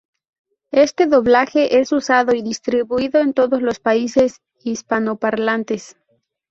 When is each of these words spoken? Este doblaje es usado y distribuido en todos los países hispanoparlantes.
Este 0.71 1.05
doblaje 1.05 1.79
es 1.79 1.91
usado 1.91 2.33
y 2.33 2.41
distribuido 2.41 3.19
en 3.21 3.33
todos 3.35 3.61
los 3.61 3.79
países 3.79 4.41
hispanoparlantes. 4.63 5.95